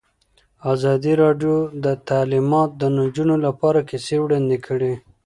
ازادي 0.73 1.13
راډیو 1.23 1.55
د 1.83 1.87
تعلیمات 2.09 2.69
د 2.81 2.83
نجونو 2.99 3.35
لپاره 3.45 3.79
کیسې 3.89 4.17
وړاندې 4.21 4.57
کړي. 4.67 4.93